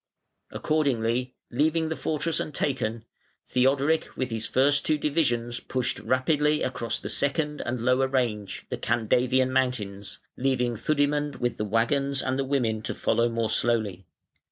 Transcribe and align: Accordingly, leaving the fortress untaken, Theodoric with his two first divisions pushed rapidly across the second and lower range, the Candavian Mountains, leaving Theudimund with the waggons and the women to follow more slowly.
Accordingly, 0.49 1.35
leaving 1.51 1.89
the 1.89 1.95
fortress 1.95 2.39
untaken, 2.39 3.05
Theodoric 3.47 4.07
with 4.17 4.31
his 4.31 4.47
two 4.47 4.51
first 4.53 4.83
divisions 4.99 5.59
pushed 5.59 5.99
rapidly 5.99 6.63
across 6.63 6.97
the 6.97 7.07
second 7.07 7.61
and 7.63 7.79
lower 7.79 8.07
range, 8.07 8.65
the 8.69 8.79
Candavian 8.79 9.51
Mountains, 9.51 10.17
leaving 10.35 10.75
Theudimund 10.75 11.35
with 11.35 11.57
the 11.57 11.65
waggons 11.65 12.23
and 12.23 12.39
the 12.39 12.43
women 12.43 12.81
to 12.81 12.95
follow 12.95 13.29
more 13.29 13.51
slowly. 13.51 14.07